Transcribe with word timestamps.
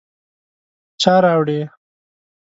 _چا 1.01 1.13
راوړې؟ 1.23 1.59